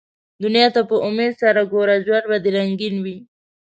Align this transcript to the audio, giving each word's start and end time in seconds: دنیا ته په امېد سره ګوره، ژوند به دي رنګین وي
دنیا 0.43 0.67
ته 0.75 0.81
په 0.89 0.95
امېد 1.07 1.33
سره 1.41 1.61
ګوره، 1.71 1.95
ژوند 2.05 2.25
به 2.29 2.37
دي 2.43 2.49
رنګین 2.57 2.95
وي 3.03 3.17